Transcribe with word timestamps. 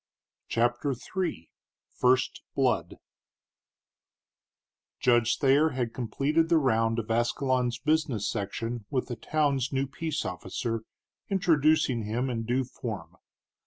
CHAPTER 0.47 0.95
III 1.15 1.47
FIRST 1.93 2.41
BLOOD 2.55 2.95
Judge 4.99 5.37
Thayer 5.37 5.69
had 5.77 5.93
completed 5.93 6.49
the 6.49 6.57
round 6.57 6.97
of 6.97 7.11
Ascalon's 7.11 7.77
business 7.77 8.27
section 8.27 8.85
with 8.89 9.09
the 9.09 9.15
town's 9.15 9.71
new 9.71 9.85
peace 9.85 10.25
officer, 10.25 10.85
introducing 11.29 12.01
him 12.05 12.31
in 12.31 12.45
due 12.45 12.63
form. 12.63 13.15